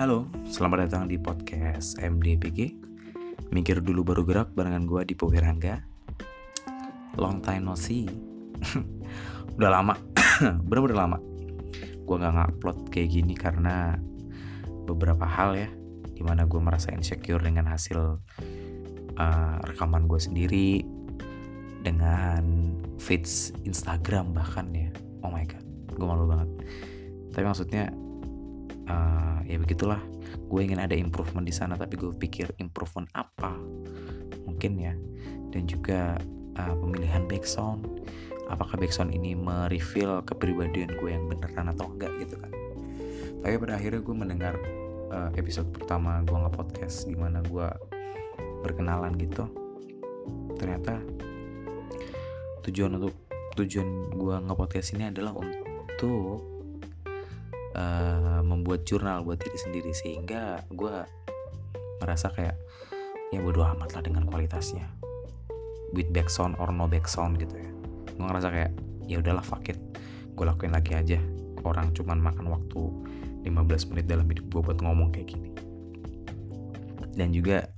[0.00, 2.72] Halo, selamat datang di podcast MDPG
[3.52, 5.76] Mikir dulu baru gerak barengan gue di Powirangga
[7.20, 8.08] Long time no see.
[9.60, 10.00] Udah lama,
[10.72, 11.18] bener-bener lama?
[12.00, 14.00] Gue gak ngupload kayak gini karena
[14.88, 15.68] beberapa hal ya
[16.16, 18.00] Di mana gue merasa insecure dengan hasil
[19.20, 20.80] uh, rekaman gue sendiri
[21.84, 24.88] Dengan feeds Instagram bahkan ya.
[25.20, 25.60] Oh my god,
[25.92, 26.48] gue malu banget.
[27.36, 27.92] Tapi maksudnya
[28.90, 30.02] uh, ya begitulah.
[30.50, 33.54] Gue ingin ada improvement di sana tapi gue pikir improvement apa?
[34.46, 34.94] Mungkin ya.
[35.54, 36.18] Dan juga
[36.58, 37.86] uh, pemilihan background.
[38.50, 42.50] Apakah background ini mereveal kepribadian gue yang beneran atau enggak gitu kan?
[43.40, 44.54] Tapi pada akhirnya gue mendengar
[45.14, 47.68] uh, episode pertama gue nge-podcast di mana gue
[48.66, 49.46] berkenalan gitu.
[50.58, 50.98] Ternyata
[52.66, 53.14] tujuan untuk
[53.54, 56.49] tujuan gue nge-podcast ini adalah untuk
[57.74, 60.94] uh, membuat jurnal buat diri sendiri sehingga gue
[62.00, 62.56] merasa kayak
[63.30, 64.86] ya bodo amat lah dengan kualitasnya.
[65.90, 67.70] With background or no background gitu ya.
[68.14, 68.72] Gue ngerasa kayak
[69.06, 69.78] ya udahlah fuck it.
[70.34, 71.18] Gue lakuin lagi aja.
[71.62, 72.80] Orang cuman makan waktu
[73.44, 75.50] 15 menit dalam hidup gue buat ngomong kayak gini.
[77.14, 77.68] Dan juga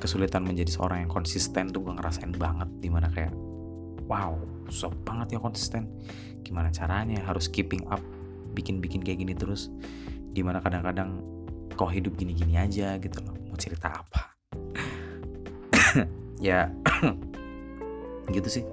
[0.00, 2.68] kesulitan menjadi seorang yang konsisten tuh gue ngerasain banget.
[2.80, 3.32] Di mana kayak
[4.08, 4.36] wow
[4.68, 5.88] susah banget ya konsisten.
[6.44, 8.00] Gimana caranya harus keeping up
[8.54, 9.68] bikin-bikin kayak gini terus
[10.34, 11.20] di mana kadang-kadang
[11.74, 14.22] kok hidup gini-gini aja gitu loh mau cerita apa?
[16.44, 16.68] Ya
[18.34, 18.64] gitu sih.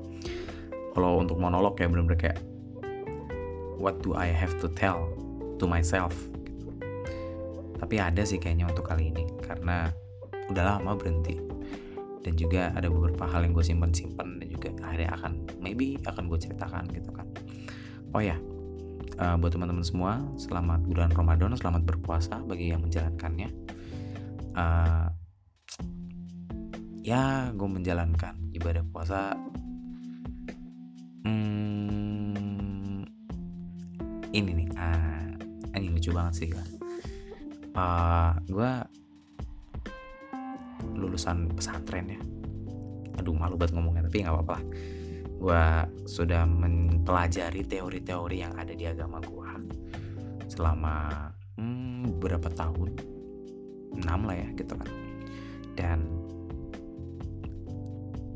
[0.91, 2.39] Kalau untuk monolog ya bener-bener kayak
[3.79, 5.07] what do I have to tell
[5.61, 6.13] to myself?
[7.79, 9.89] Tapi ada sih kayaknya untuk kali ini karena
[10.51, 11.39] udah lama berhenti.
[12.21, 16.37] Dan juga ada beberapa hal yang gue simpan-simpan dan juga akhirnya akan maybe akan gue
[16.37, 17.25] ceritakan gitu kan.
[18.11, 18.35] Oh ya
[19.19, 23.49] uh, buat teman-teman semua selamat bulan Ramadan selamat berpuasa bagi yang menjalankannya.
[24.55, 25.07] Uh,
[27.01, 29.35] ya gue menjalankan ibadah puasa.
[31.25, 33.03] Hmm,
[34.31, 35.25] ini nih uh,
[35.75, 36.65] ini lucu banget sih gue
[37.75, 38.71] uh, gue
[40.97, 42.21] lulusan pesantren ya.
[43.19, 44.57] Aduh malu banget ngomongnya tapi nggak apa-apa
[45.41, 45.65] gue
[46.05, 49.49] sudah mempelajari teori-teori yang ada di agama gue
[50.53, 51.25] selama
[51.57, 52.93] hmm, beberapa tahun?
[53.97, 54.89] Enam lah ya gitu kan.
[55.73, 56.05] Dan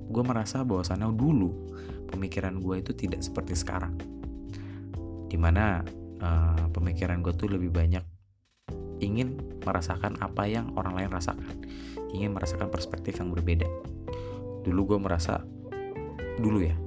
[0.10, 1.54] gue merasa bahwasannya dulu
[2.10, 3.94] pemikiran gue itu tidak seperti sekarang.
[5.30, 5.86] Di mana
[6.26, 8.02] uh, pemikiran gue tuh lebih banyak
[8.98, 11.54] ingin merasakan apa yang orang lain rasakan.
[12.18, 13.70] Ingin merasakan perspektif yang berbeda.
[14.66, 15.46] Dulu gue merasa
[16.42, 16.84] dulu ya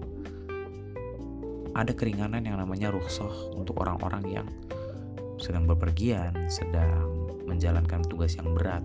[1.78, 4.46] ada keringanan yang namanya rukhsah untuk orang-orang yang
[5.38, 8.82] sedang bepergian, sedang menjalankan tugas yang berat,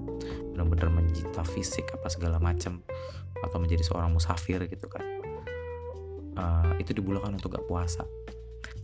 [0.53, 2.85] benar-benar mencipta fisik apa segala macam,
[3.41, 5.01] atau menjadi seorang musafir gitu kan.
[6.33, 8.05] Uh, itu dibulakan untuk gak puasa.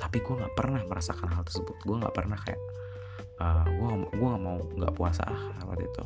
[0.02, 1.78] Tapi gue gak pernah merasakan hal tersebut.
[1.86, 2.62] Gue gak pernah kayak
[3.38, 6.04] uh, gue gue gak mau gak puasa ah waktu itu.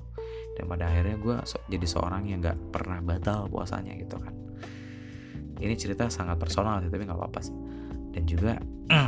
[0.60, 4.36] Dan pada akhirnya gue so, jadi seorang yang gak pernah batal puasanya gitu kan.
[5.64, 7.73] Ini cerita sangat personal sih, tapi gak apa-apa sih
[8.14, 8.62] dan juga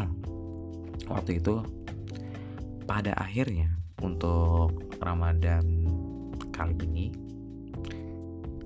[1.14, 1.62] waktu itu
[2.86, 3.70] pada akhirnya
[4.02, 5.64] untuk Ramadan
[6.54, 7.06] kali ini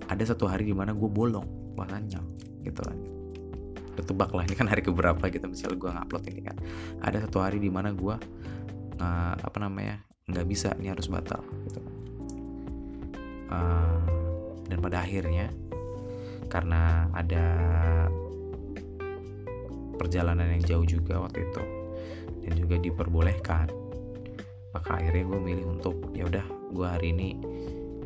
[0.09, 2.19] ada satu hari di mana gue bolong puasanya
[2.65, 2.97] gitu kan.
[3.95, 6.57] Udah tebak lah ini kan hari keberapa gitu misalnya gue ngupload ini kan.
[7.03, 8.15] Ada satu hari di mana gue
[8.99, 11.81] uh, apa namanya nggak bisa ini harus batal gitu
[13.49, 13.99] uh,
[14.69, 15.49] dan pada akhirnya
[16.49, 17.45] karena ada
[19.99, 21.63] perjalanan yang jauh juga waktu itu.
[22.47, 23.67] Dan juga diperbolehkan.
[24.71, 27.35] Maka akhirnya gue milih untuk ya udah gue hari ini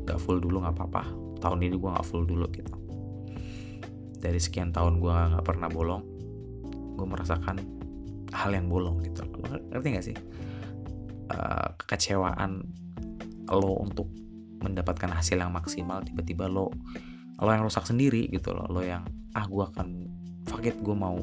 [0.04, 1.04] gak full dulu nggak apa-apa.
[1.38, 2.74] Tahun ini gue nggak full dulu gitu.
[4.18, 6.04] Dari sekian tahun gue nggak pernah bolong
[6.94, 7.58] gue merasakan
[8.34, 9.28] hal yang bolong gitu.
[9.28, 10.18] Lo ngerti gak sih?
[11.34, 12.64] Uh, kekecewaan
[13.50, 14.08] lo untuk
[14.64, 16.72] mendapatkan hasil yang maksimal tiba-tiba lo
[17.44, 18.66] lo yang rusak sendiri gitu loh.
[18.72, 19.04] Lo yang
[19.36, 19.88] ah gue akan
[20.48, 21.20] fuck it gue mau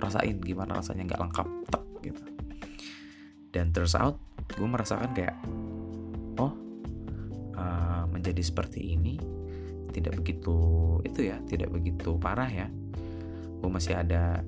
[0.00, 2.22] rasain gimana rasanya nggak lengkap tek gitu.
[3.50, 4.16] Dan turns out
[4.50, 5.36] gue merasakan kayak
[6.40, 6.52] oh
[7.54, 9.20] uh, menjadi seperti ini
[9.90, 10.56] tidak begitu
[11.02, 12.66] itu ya tidak begitu parah ya.
[13.60, 14.40] Gue masih ada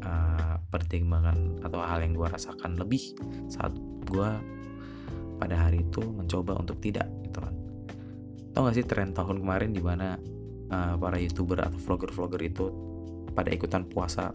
[0.00, 3.14] uh, pertimbangan atau hal yang gue rasakan lebih
[3.52, 3.74] saat
[4.08, 4.30] gue
[5.38, 7.54] pada hari itu mencoba untuk tidak gitu kan.
[8.54, 10.14] Tau gak sih tren tahun kemarin di mana
[10.70, 12.66] uh, para youtuber atau vlogger-vlogger itu
[13.34, 14.30] pada ikutan puasa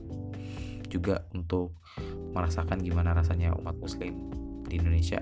[0.89, 1.77] juga untuk
[2.33, 4.17] merasakan gimana rasanya umat muslim
[4.65, 5.21] di Indonesia.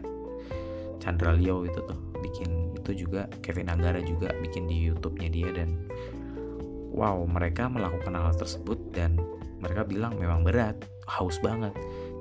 [0.97, 5.87] Chandra Leo itu tuh bikin itu juga Kevin Anggara juga bikin di YouTube-nya dia dan
[6.91, 9.19] wow mereka melakukan hal tersebut dan
[9.61, 10.77] mereka bilang memang berat
[11.07, 11.73] haus banget.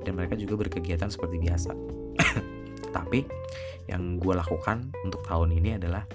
[0.06, 1.74] Dan mereka juga berkegiatan seperti biasa.
[2.96, 3.26] Tapi
[3.90, 6.06] yang gue lakukan untuk tahun ini adalah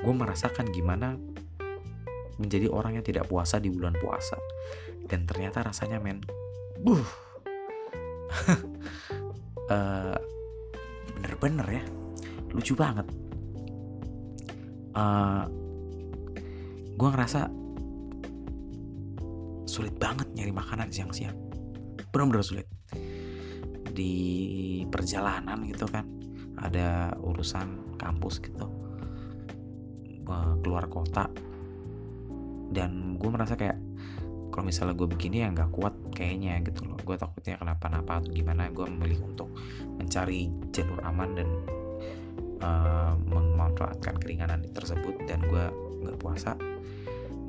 [0.00, 1.16] gue merasakan gimana
[2.40, 4.40] menjadi orang yang tidak puasa di bulan puasa.
[5.04, 6.24] Dan ternyata rasanya men
[6.84, 7.04] buh.
[9.72, 10.12] Uh,
[11.16, 11.84] bener-bener ya.
[12.52, 13.08] Lucu banget.
[14.94, 15.48] Uh,
[16.94, 17.50] gue ngerasa
[19.64, 21.34] sulit banget nyari makanan siang-siang.
[22.12, 22.68] Bener-bener sulit.
[23.90, 24.14] Di
[24.92, 26.04] perjalanan gitu kan
[26.60, 28.68] ada urusan kampus gitu.
[30.60, 31.28] Keluar kota
[32.74, 33.78] dan gue merasa kayak
[34.54, 36.94] kalau misalnya gue begini ya nggak kuat kayaknya gitu loh.
[37.02, 39.50] Gue takutnya kenapa-napa atau gimana gue memilih untuk
[39.98, 41.48] mencari jalur aman dan
[42.62, 45.26] uh, memanfaatkan keringanan tersebut.
[45.26, 45.64] Dan gue
[46.06, 46.54] nggak puasa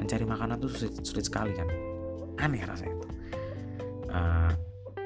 [0.01, 1.69] mencari makanan tuh sulit, sulit sekali kan.
[2.41, 3.07] Aneh rasanya itu
[4.09, 4.51] uh,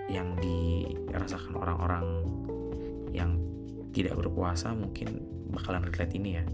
[0.07, 2.05] yang dirasakan orang-orang
[3.11, 3.43] yang
[3.91, 5.19] tidak berpuasa mungkin
[5.51, 6.47] bakalan relate ini ya.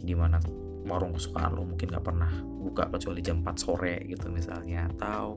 [0.00, 0.40] Di mana
[0.86, 5.34] warung kesukaan lo mungkin gak pernah buka kecuali jam 4 sore gitu misalnya atau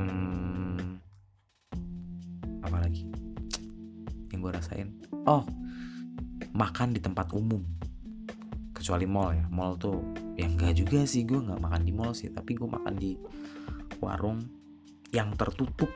[0.00, 0.80] hmm,
[2.64, 3.04] apa lagi?
[4.32, 4.88] Yang gue rasain
[5.28, 5.44] oh
[6.56, 7.60] makan di tempat umum.
[8.74, 10.00] Kecuali mall ya mall tuh
[10.34, 13.16] yang enggak juga sih gue nggak makan di mall sih tapi gue makan di
[14.00, 14.40] warung
[15.12, 15.88] yang tertutup.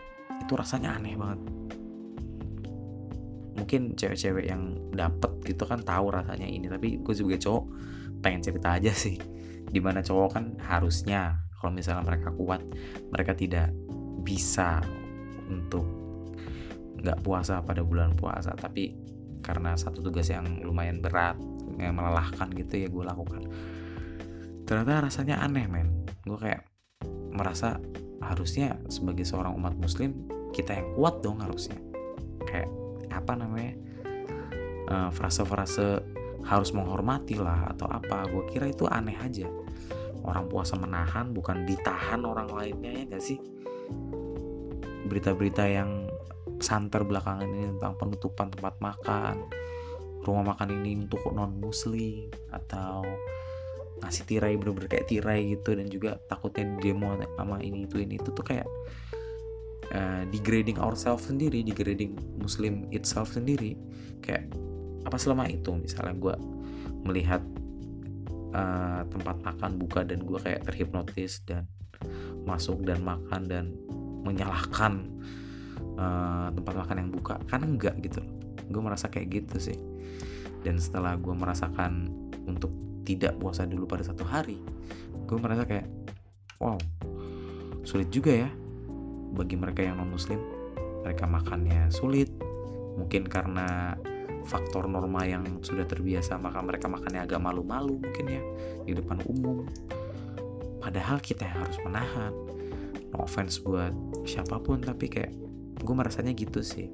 [0.44, 1.40] Itu rasanya aneh banget.
[3.58, 7.64] Mungkin cewek-cewek yang dapet gitu kan tahu rasanya ini tapi gue sebagai cowok
[8.20, 9.18] pengen cerita aja sih.
[9.68, 12.62] Di mana cowok kan harusnya kalau misalnya mereka kuat
[13.10, 13.74] mereka tidak
[14.22, 14.80] bisa
[15.48, 15.84] untuk
[16.98, 18.54] nggak puasa pada bulan puasa.
[18.54, 18.94] Tapi
[19.42, 21.38] karena satu tugas yang lumayan berat
[21.78, 23.42] yang melelahkan gitu ya gue lakukan.
[24.66, 26.04] Ternyata rasanya aneh men.
[26.26, 26.66] Gue kayak
[27.32, 27.78] merasa
[28.18, 31.78] harusnya sebagai seorang umat muslim kita yang kuat dong harusnya.
[32.44, 32.68] Kayak
[33.14, 33.72] apa namanya
[34.90, 36.02] uh, frase-frase
[36.46, 38.26] harus menghormati lah atau apa.
[38.30, 39.48] Gue kira itu aneh aja.
[40.22, 43.38] Orang puasa menahan bukan ditahan orang lainnya ya gak sih?
[45.08, 46.10] Berita-berita yang
[46.58, 49.46] santer belakangan ini tentang penutupan tempat makan
[50.26, 53.06] rumah makan ini untuk non muslim atau
[53.98, 58.30] ngasih tirai bener-bener kayak tirai gitu dan juga takutnya demo sama ini itu ini itu
[58.30, 58.68] tuh kayak
[59.90, 63.74] uh, degrading ourselves sendiri degrading muslim itself sendiri.
[64.22, 64.52] Kayak
[65.08, 66.34] apa selama itu misalnya gue
[67.08, 67.40] melihat
[68.52, 71.64] uh, tempat makan buka dan gue kayak terhipnotis dan
[72.44, 73.64] masuk dan makan dan
[74.22, 75.08] menyalahkan
[75.96, 78.20] uh, tempat makan yang buka karena enggak gitu
[78.68, 79.78] gue merasa kayak gitu sih.
[80.60, 82.12] Dan setelah gue merasakan
[82.44, 82.68] untuk
[83.08, 84.60] tidak puasa dulu pada satu hari
[85.24, 85.88] gue merasa kayak
[86.60, 86.76] wow
[87.88, 88.50] sulit juga ya
[89.32, 90.36] bagi mereka yang non muslim
[91.00, 92.28] mereka makannya sulit
[93.00, 93.96] mungkin karena
[94.48, 98.42] faktor norma yang sudah terbiasa maka mereka makannya agak malu-malu mungkin ya
[98.88, 99.68] di depan umum.
[100.80, 102.32] Padahal kita harus menahan.
[103.12, 103.92] No offense buat
[104.24, 105.36] siapa pun tapi kayak
[105.84, 106.88] gue merasanya gitu sih.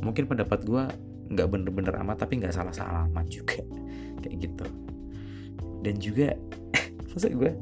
[0.00, 0.84] Mungkin pendapat gue
[1.30, 3.60] nggak bener-bener amat tapi nggak salah-salah amat juga.
[4.24, 4.66] Kayak gitu.
[5.84, 6.28] Dan juga
[7.12, 7.52] masa gue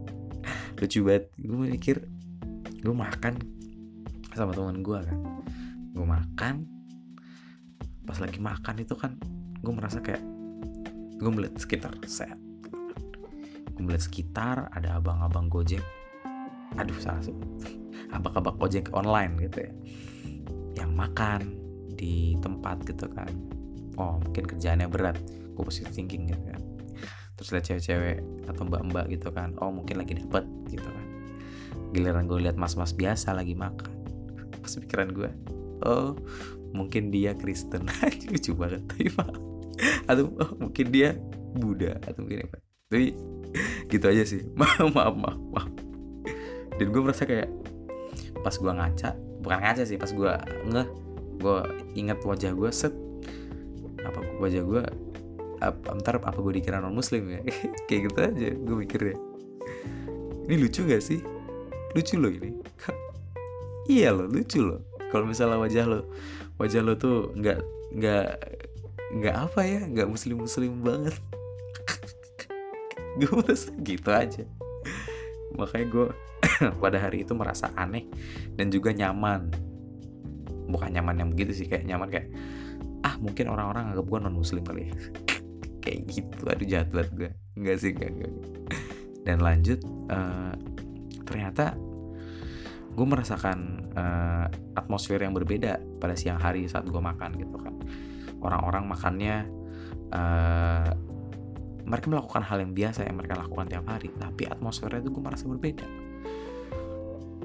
[0.79, 1.97] lucu banget gue mikir
[2.79, 3.35] gue makan
[4.31, 5.19] sama teman gue kan.
[5.91, 6.78] Gue makan
[8.09, 9.13] pas lagi makan itu kan
[9.61, 10.25] gue merasa kayak
[11.21, 12.33] gue melihat sekitar set.
[13.77, 15.85] Gue melihat sekitar ada abang-abang gojek.
[16.81, 17.45] Aduh salah sebut
[18.17, 19.73] abang-abang gojek online gitu ya.
[20.81, 21.41] Yang makan
[22.01, 23.29] di tempat gitu kan.
[24.01, 25.21] Oh mungkin kerjaannya berat.
[25.53, 26.65] Gue positive thinking gitu kan.
[27.37, 29.53] Terus lihat cewek-cewek atau mbak-mbak gitu kan.
[29.61, 31.07] Oh mungkin lagi dapet gitu kan.
[31.93, 33.93] Giliran gue lihat mas-mas biasa lagi makan.
[34.65, 35.31] Pas pikiran gue
[35.85, 36.19] oh
[36.73, 37.89] mungkin dia Kristen.
[38.33, 38.83] Lucu banget.
[38.89, 39.37] Tapi maaf
[40.11, 41.15] atau oh, mungkin dia
[41.55, 42.59] Buddha atau mungkin apa.
[42.91, 43.15] Tapi
[43.87, 44.43] gitu aja sih.
[44.59, 45.71] Maaf maaf maaf, maaf.
[46.79, 47.51] dan gue merasa kayak
[48.39, 50.33] pas gue ngaca bukan ngaca sih pas gue
[50.71, 50.89] ngeh
[51.43, 51.59] gue
[51.95, 52.95] ingat wajah gue set.
[54.03, 54.83] Apa wajah gue
[55.59, 57.43] apa, ntar apa gue dikira non muslim ya?
[57.91, 59.17] Kayak gitu aja gue mikir ya
[60.49, 61.21] ini lucu gak sih?
[61.93, 62.57] Lucu loh ini.
[63.85, 64.81] Iya loh lucu loh.
[65.13, 66.09] Kalau misalnya wajah lo
[66.59, 67.59] wajah lo tuh nggak
[67.95, 68.27] nggak
[69.09, 71.17] nggak apa ya nggak muslim muslim banget.
[73.19, 74.45] Gue merasa gitu aja.
[75.57, 76.07] Makanya gue
[76.83, 78.07] pada hari itu merasa aneh
[78.55, 79.49] dan juga nyaman.
[80.69, 82.29] Bukan nyaman yang begitu sih kayak nyaman kayak
[83.03, 84.95] ah mungkin orang-orang anggap gue non muslim kali ya.
[85.83, 86.43] Kayak gitu.
[86.45, 87.31] Aduh jahat banget gue.
[87.57, 88.33] Enggak sih enggak, enggak.
[89.27, 89.81] dan lanjut
[90.13, 90.53] uh,
[91.25, 91.77] ternyata
[92.99, 93.59] gue merasakan
[93.95, 97.79] uh, atmosfer yang berbeda pada siang hari saat gue makan gitu kan.
[98.43, 99.37] Orang-orang makannya
[100.11, 100.91] uh,
[101.87, 105.47] mereka melakukan hal yang biasa yang mereka lakukan tiap hari tapi atmosfernya itu gue merasa
[105.47, 105.87] berbeda.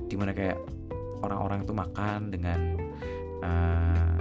[0.10, 0.58] Di mana kayak
[1.22, 2.60] orang-orang itu makan dengan
[3.46, 4.18] uh,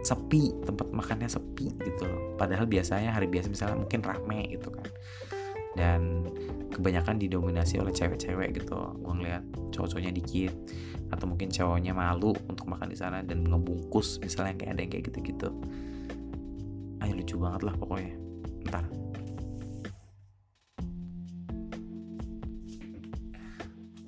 [0.00, 2.40] sepi tempat makannya sepi gitu loh.
[2.40, 4.88] Padahal biasanya hari biasa misalnya mungkin rame gitu kan
[5.78, 6.26] dan
[6.70, 8.78] kebanyakan didominasi oleh cewek-cewek gitu.
[8.98, 10.54] Gue ngeliat cowok-cowoknya dikit
[11.10, 15.04] atau mungkin cowoknya malu untuk makan di sana dan ngebungkus misalnya kayak ada yang kayak
[15.10, 15.48] gitu-gitu.
[17.02, 18.14] Ayo lucu banget lah pokoknya.
[18.70, 18.84] Ntar.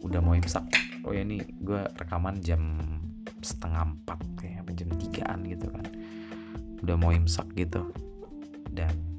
[0.03, 0.67] Udah mau imsak.
[1.03, 2.79] Oh ya nih gue rekaman jam
[3.43, 5.87] setengah empat kayak jam tigaan gitu kan.
[6.83, 7.91] Udah mau imsak gitu.
[8.73, 9.12] Dan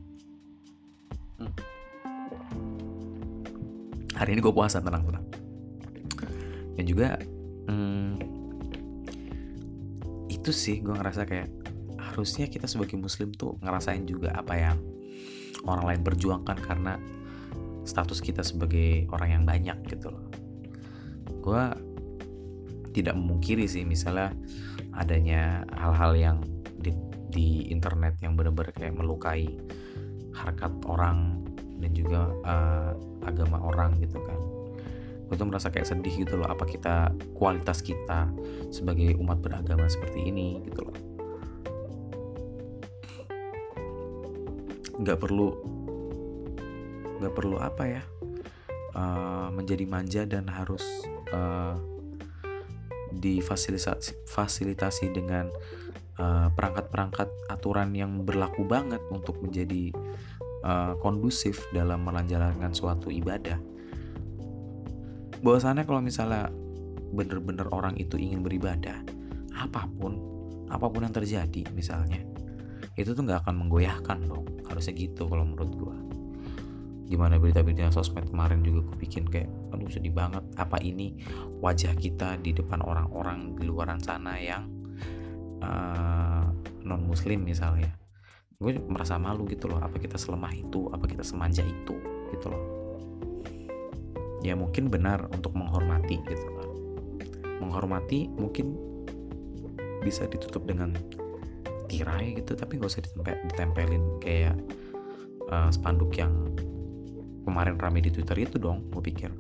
[4.24, 5.26] hari ini gue puasa tenang tenang.
[6.80, 7.20] Dan juga
[7.68, 8.16] hmm,
[10.32, 11.52] itu sih gue ngerasa kayak
[12.00, 14.80] harusnya kita sebagai muslim tuh ngerasain juga apa yang
[15.68, 16.96] orang lain perjuangkan karena
[17.84, 20.24] status kita sebagai orang yang banyak gitu loh.
[21.44, 21.64] Gue
[22.96, 24.32] tidak memungkiri sih misalnya
[24.96, 26.38] adanya hal-hal yang
[26.80, 26.96] di,
[27.28, 29.52] di internet yang benar-benar kayak melukai
[30.32, 31.43] harkat orang
[31.84, 32.92] dan juga uh,
[33.28, 34.40] agama orang gitu kan.
[35.28, 38.32] Gue tuh merasa kayak sedih gitu loh apa kita kualitas kita
[38.72, 40.98] sebagai umat beragama seperti ini gitu loh.
[45.04, 45.50] Nggak perlu
[47.24, 48.04] nggak perlu apa ya
[49.00, 50.84] uh, menjadi manja dan harus
[51.32, 51.80] uh,
[53.14, 55.46] difasilitasi fasilitasi dengan
[56.18, 59.94] eh, perangkat-perangkat uh, aturan yang berlaku banget untuk menjadi
[60.64, 63.60] uh, kondusif dalam menjalankan suatu ibadah.
[65.44, 66.50] Bahwasannya kalau misalnya
[67.14, 69.04] bener-bener orang itu ingin beribadah,
[69.54, 70.18] apa pun,
[70.72, 72.24] apa pun yang terjadi misalnya,
[72.96, 74.48] itu tuh nggak akan menggoyahkan dong.
[74.66, 75.96] Harusnya gitu kalau menurut gue
[77.14, 81.20] gimana berita-berita sosmed kemarin juga gue bikin kayak aduh sedih banget apa ini
[81.62, 84.66] wajah kita di depan orang-orang di luaran sana yang
[85.62, 86.44] uh, eh,
[86.88, 87.92] non muslim misalnya
[88.60, 91.96] gue merasa malu gitu loh apa kita selemah itu apa kita semanja itu
[92.34, 92.64] gitu loh.
[94.44, 96.70] Ya mungkin benar untuk menghormati gitu kan.
[97.64, 98.76] Menghormati mungkin
[100.04, 100.92] bisa ditutup dengan
[101.88, 104.58] tirai gitu tapi nggak usah ditempel, ditempelin kayak
[105.48, 106.52] uh, spanduk yang
[107.48, 109.32] kemarin rame di Twitter itu dong gue pikir.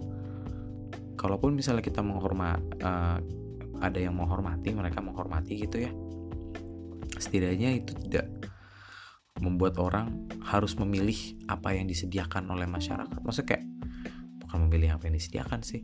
[1.20, 3.18] Kalaupun misalnya kita menghormat uh,
[3.84, 5.92] ada yang menghormati mereka menghormati gitu ya.
[7.20, 8.28] Setidaknya itu tidak
[9.44, 13.20] membuat orang harus memilih apa yang disediakan oleh masyarakat.
[13.20, 13.66] Maksudnya kayak
[14.40, 15.84] bukan memilih apa yang disediakan sih.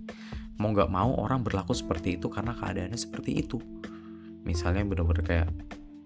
[0.55, 3.59] Mau nggak mau orang berlaku seperti itu karena keadaannya seperti itu.
[4.47, 5.49] Misalnya bener-bener kayak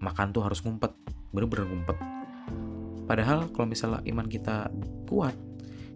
[0.02, 0.90] makan tuh harus ngumpet
[1.30, 1.98] bener-bener ngumpet.
[3.06, 4.74] Padahal kalau misalnya iman kita
[5.06, 5.38] kuat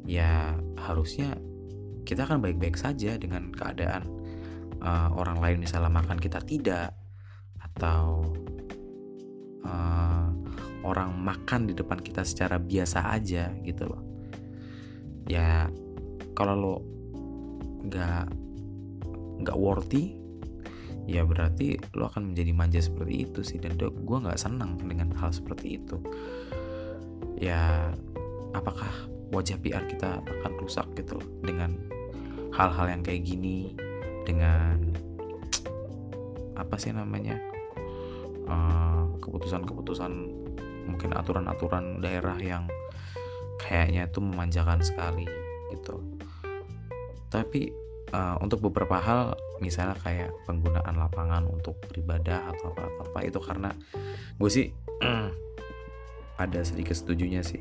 [0.07, 1.35] ya harusnya
[2.07, 4.09] kita akan baik-baik saja dengan keadaan
[4.81, 6.97] uh, orang lain misalnya makan kita tidak
[7.61, 8.25] atau
[10.89, 14.03] orang makan di depan kita secara biasa aja gitu loh.
[15.29, 15.69] Ya
[16.33, 16.75] kalau lo
[17.85, 18.25] nggak
[19.45, 20.17] nggak worthy
[21.09, 23.61] ya berarti lo akan menjadi manja seperti itu sih.
[23.61, 26.01] Dan gue nggak senang dengan hal seperti itu.
[27.37, 27.93] Ya
[28.57, 28.89] apakah
[29.29, 31.77] wajah PR kita akan rusak gitu loh dengan
[32.57, 33.77] hal-hal yang kayak gini?
[34.25, 34.97] Dengan
[36.63, 37.37] apa sih namanya?
[38.49, 40.13] Eh, keputusan-keputusan
[40.89, 42.65] mungkin aturan-aturan daerah yang
[43.61, 45.29] kayaknya itu memanjakan sekali
[45.71, 46.01] gitu.
[47.29, 47.69] Tapi
[48.17, 53.71] uh, untuk beberapa hal misalnya kayak penggunaan lapangan untuk beribadah atau apa apa itu karena
[54.39, 54.67] gue sih
[56.43, 57.61] ada sedikit setujunya sih.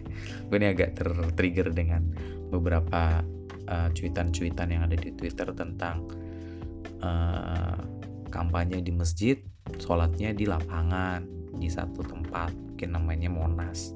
[0.52, 2.12] Gue ini agak tertrigger dengan
[2.52, 3.24] beberapa
[3.68, 6.04] uh, cuitan-cuitan yang ada di Twitter tentang
[7.00, 7.76] uh,
[8.28, 9.40] kampanye di masjid,
[9.80, 11.24] sholatnya di lapangan
[11.56, 13.90] di satu tempat, mungkin namanya Monas,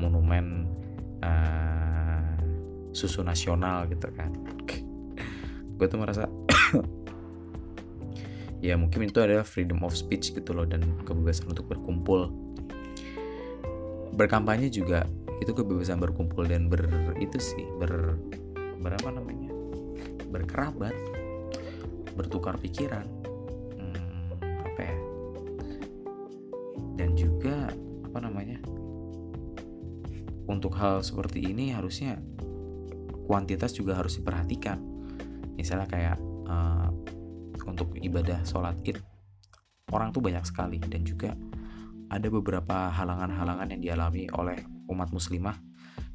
[0.00, 0.64] monumen
[1.20, 2.32] uh,
[2.96, 4.32] susu nasional gitu kan.
[5.76, 6.24] gue tuh merasa
[8.64, 12.32] ya mungkin itu adalah freedom of speech gitu loh dan kebebasan untuk berkumpul.
[14.16, 15.04] Berkampanye juga
[15.44, 16.88] itu kebebasan berkumpul dan ber
[17.20, 18.16] itu sih ber
[18.80, 19.52] berapa namanya?
[20.32, 20.96] Berkerabat
[22.16, 23.19] bertukar pikiran
[30.80, 32.16] hal seperti ini harusnya
[33.28, 34.80] kuantitas juga harus diperhatikan.
[35.54, 36.16] Misalnya kayak
[36.48, 36.88] uh,
[37.68, 38.96] untuk ibadah sholat id
[39.92, 40.80] orang tuh banyak sekali.
[40.80, 41.36] Dan juga
[42.10, 45.54] ada beberapa halangan-halangan yang dialami oleh umat muslimah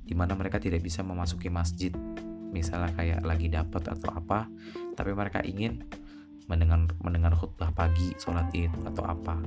[0.05, 1.93] di mana mereka tidak bisa memasuki masjid.
[2.51, 4.49] Misalnya kayak lagi dapat atau apa
[4.95, 5.83] tapi mereka ingin
[6.45, 9.39] mendengar mendengar khutbah pagi sholat id atau apa.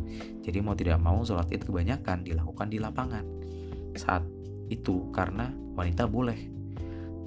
[0.45, 3.25] Jadi mau tidak mau sholat id kebanyakan dilakukan di lapangan.
[3.95, 4.38] Saat
[4.69, 6.39] itu karena wanita boleh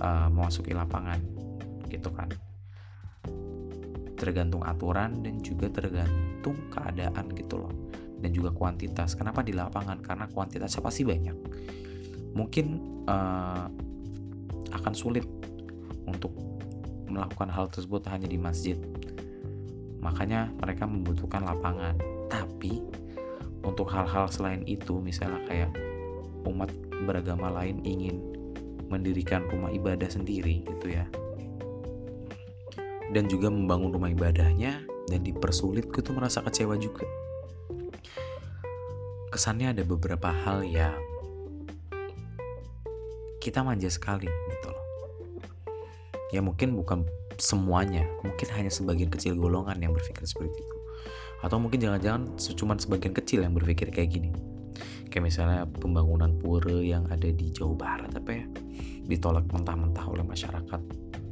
[0.01, 1.19] uh, memasuki lapangan
[1.89, 2.29] gitu kan
[4.15, 7.73] tergantung aturan dan juga tergantung keadaan gitu loh
[8.21, 11.37] dan juga kuantitas kenapa di lapangan karena kuantitasnya pasti banyak
[12.37, 12.65] mungkin
[13.09, 13.65] uh,
[14.71, 15.25] akan sulit
[16.07, 16.31] untuk
[17.11, 18.79] melakukan hal tersebut hanya di masjid.
[19.99, 21.99] Makanya mereka membutuhkan lapangan.
[22.31, 22.79] Tapi
[23.61, 25.71] untuk hal-hal selain itu, misalnya kayak
[26.47, 26.71] umat
[27.03, 28.21] beragama lain ingin
[28.91, 31.05] mendirikan rumah ibadah sendiri gitu ya.
[33.11, 37.03] Dan juga membangun rumah ibadahnya dan dipersulit gitu merasa kecewa juga.
[39.31, 40.95] Kesannya ada beberapa hal yang
[43.41, 44.85] kita manja sekali gitu loh
[46.31, 47.03] ya mungkin bukan
[47.41, 50.77] semuanya mungkin hanya sebagian kecil golongan yang berpikir seperti itu
[51.41, 54.29] atau mungkin jangan-jangan cuma sebagian kecil yang berpikir kayak gini
[55.11, 58.45] kayak misalnya pembangunan pura yang ada di Jawa Barat apa ya
[59.05, 60.81] ditolak mentah-mentah oleh masyarakat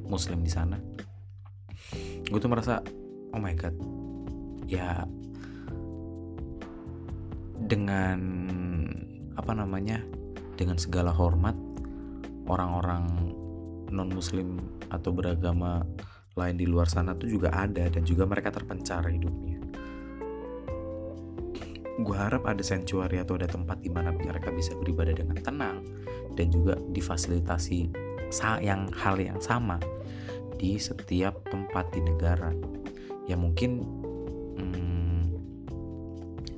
[0.03, 0.75] muslim di sana.
[2.27, 2.83] Gue tuh merasa
[3.31, 3.75] oh my god
[4.67, 5.07] ya
[7.55, 8.19] dengan
[9.39, 10.03] apa namanya
[10.59, 11.55] dengan segala hormat
[12.51, 13.31] orang-orang
[13.89, 14.59] non muslim
[14.91, 15.88] atau beragama
[16.36, 19.59] lain di luar sana tuh juga ada dan juga mereka terpencar hidupnya
[21.99, 25.83] gue harap ada sanctuary atau ada tempat di mana mereka bisa beribadah dengan tenang
[26.39, 27.91] dan juga difasilitasi
[28.63, 29.81] yang hal yang sama
[30.55, 32.55] di setiap tempat di negara.
[33.27, 33.83] Ya mungkin
[34.55, 35.21] hmm,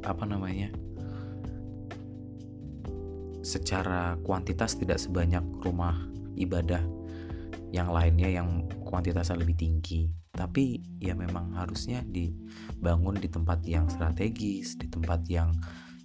[0.06, 0.70] apa namanya
[3.42, 5.98] secara kuantitas tidak sebanyak rumah
[6.38, 6.82] ibadah
[7.72, 10.12] yang lainnya yang kuantitasnya lebih tinggi.
[10.32, 15.52] Tapi ya memang harusnya dibangun di tempat yang strategis di tempat yang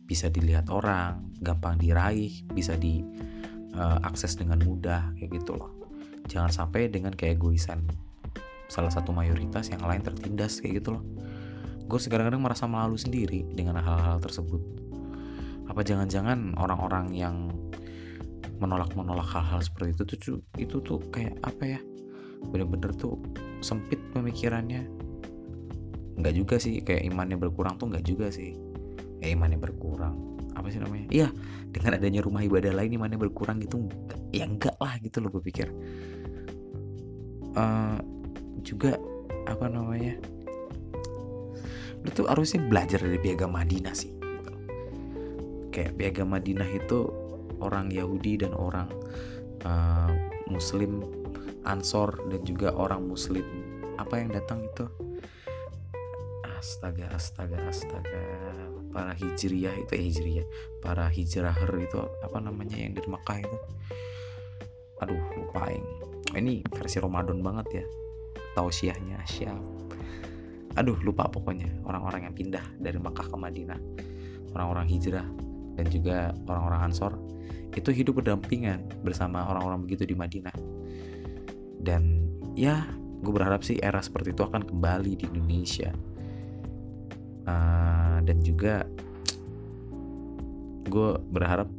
[0.07, 5.75] bisa dilihat orang gampang diraih bisa diakses uh, dengan mudah kayak gitu loh.
[6.27, 7.87] Jangan sampai dengan keegoisan
[8.67, 11.05] salah satu mayoritas yang lain tertindas kayak gitu loh.
[11.87, 14.59] Gue kadang-kadang merasa malu sendiri dengan hal-hal tersebut.
[15.71, 17.51] Apa jangan-jangan orang-orang yang
[18.57, 21.81] menolak-menolak hal-hal seperti itu tuh itu tuh kayak apa ya?
[22.49, 23.21] Bener-bener tuh
[23.61, 24.89] sempit pemikirannya.
[26.17, 28.57] Nggak juga sih kayak imannya berkurang tuh nggak juga sih.
[29.21, 30.39] Ya imannya berkurang.
[30.57, 31.09] Apa sih namanya?
[31.13, 31.29] Iya
[31.77, 33.85] dengan adanya rumah ibadah lain imannya berkurang gitu
[34.33, 35.69] ya enggak lah gitu loh gue pikir
[37.53, 38.01] uh,
[38.65, 38.97] juga
[39.45, 40.17] apa namanya?
[42.01, 44.17] Lu tuh harusnya belajar dari piagam Madinah sih
[45.77, 47.13] kayak piagam Madinah itu
[47.61, 48.89] orang Yahudi dan orang
[49.65, 50.13] uh,
[50.51, 51.03] Muslim
[51.67, 53.43] Ansor dan juga orang Muslim.
[53.99, 54.87] Apa yang datang itu?
[56.47, 58.23] Astaga astaga astaga.
[58.95, 60.47] Para hijriyah itu eh, hijriyah
[60.81, 63.59] para hijraher itu apa namanya yang dari Makkah itu?
[65.05, 65.85] Aduh lupain
[66.33, 67.85] ini versi Ramadan banget ya.
[68.57, 69.61] Tausiahnya siap.
[70.81, 73.81] Aduh lupa pokoknya orang-orang yang pindah dari Makkah ke Madinah.
[74.57, 75.27] Orang-orang hijrah
[75.77, 77.13] dan juga orang-orang Ansor
[77.75, 80.57] itu hidup berdampingan bersama orang-orang begitu di Madinah.
[81.83, 82.87] Dan ya
[83.21, 85.91] gue berharap sih era seperti itu akan kembali di Indonesia.
[87.47, 88.83] Uh, dan juga
[90.87, 91.71] gue berharap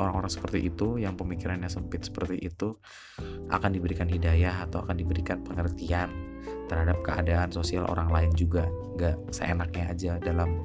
[0.00, 2.72] orang-orang seperti itu yang pemikirannya sempit seperti itu
[3.52, 6.08] akan diberikan hidayah atau akan diberikan pengertian
[6.70, 8.64] terhadap keadaan sosial orang lain juga.
[8.96, 10.64] Gak seenaknya aja dalam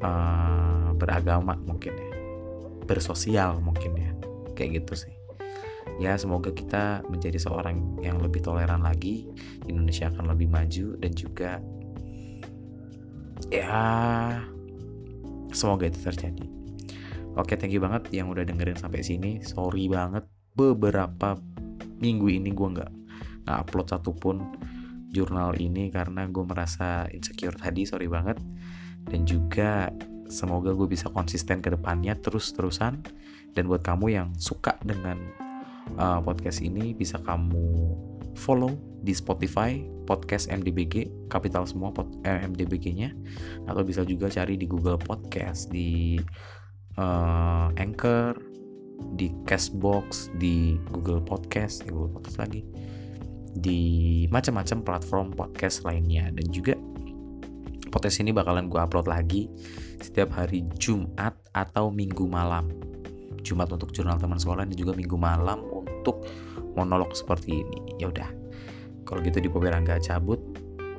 [0.00, 2.07] uh, beragama mungkin ya
[2.88, 4.10] bersosial mungkin ya.
[4.56, 5.14] Kayak gitu sih.
[6.00, 9.26] Ya semoga kita menjadi seorang yang lebih toleran lagi
[9.66, 11.58] Indonesia akan lebih maju dan juga
[13.50, 13.84] ya
[15.52, 16.46] semoga itu terjadi.
[17.38, 19.42] Oke thank you banget yang udah dengerin sampai sini.
[19.42, 21.38] Sorry banget beberapa
[21.98, 22.90] minggu ini gue nggak
[23.46, 24.36] nggak upload satupun
[25.10, 28.38] jurnal ini karena gue merasa insecure tadi sorry banget.
[29.08, 29.88] Dan juga
[30.28, 33.02] semoga gue bisa konsisten ke depannya terus-terusan.
[33.56, 35.18] Dan buat kamu yang suka dengan
[35.96, 37.96] uh, podcast ini bisa kamu
[38.38, 43.12] follow di Spotify podcast MDBG kapital semua pod, eh, MDBG-nya
[43.66, 46.16] atau bisa juga cari di Google Podcast di
[46.96, 48.48] uh, Anchor
[49.14, 52.66] di Castbox, di Google Podcast, ya Google Podcast lagi,
[53.54, 53.80] di
[54.28, 56.34] macam-macam platform podcast lainnya.
[56.34, 56.74] Dan juga
[57.88, 59.48] podcast ini bakalan gue upload lagi
[59.98, 62.70] setiap hari Jumat atau Minggu malam.
[63.42, 66.28] Jumat untuk jurnal teman sekolah dan juga Minggu malam untuk
[66.76, 67.96] monolog seperti ini.
[67.96, 68.28] Ya udah,
[69.08, 70.38] kalau gitu di Poberangga cabut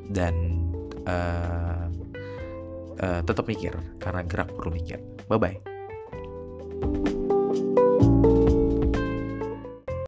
[0.10, 0.66] dan
[1.06, 1.86] uh,
[3.00, 4.98] uh, tetap mikir karena gerak perlu mikir.
[5.30, 5.58] Bye bye.